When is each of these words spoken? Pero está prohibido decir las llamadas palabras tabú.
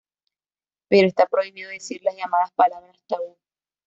Pero 0.89 1.07
está 1.07 1.27
prohibido 1.27 1.69
decir 1.69 2.01
las 2.01 2.15
llamadas 2.15 2.49
palabras 2.53 2.97
tabú. 3.07 3.37